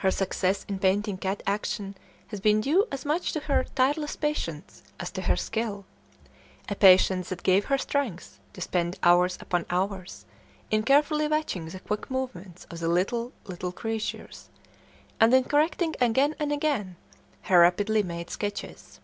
[0.00, 4.82] Her success in painting cat action has been due as much to her tireless patience
[4.98, 5.84] as to her skill;
[6.68, 10.26] a patience that gave her strength to spend hours upon hours
[10.72, 14.48] in carefully watching the quick movements of the lithe little creatures,
[15.20, 16.96] and in correcting again and again
[17.42, 18.98] her rapidly made sketches.